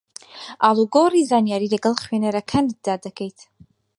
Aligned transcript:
ئاڵوگۆڕی 0.63 1.27
زانیاری 1.31 1.71
لەگەڵ 1.73 1.95
خوێنەرەکانتدا 2.03 2.93
دەکەیت 3.05 3.39